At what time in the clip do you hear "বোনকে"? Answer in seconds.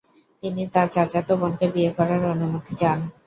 1.39-1.65